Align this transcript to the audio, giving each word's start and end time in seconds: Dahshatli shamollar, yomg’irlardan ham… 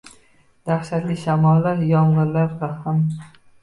Dahshatli 0.69 1.19
shamollar, 1.25 1.87
yomg’irlardan 1.93 2.79
ham… 2.85 3.09